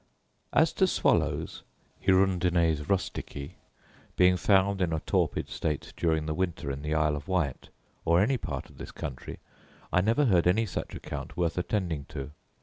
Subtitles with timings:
[0.51, 1.61] As to swallows
[2.03, 3.51] (hirundines rusticae)
[4.15, 7.69] being found in a torpid state during the winter in the Isle of Wight,
[8.03, 9.37] or any part of this country,
[9.93, 12.31] I never heard any such account worth attending to.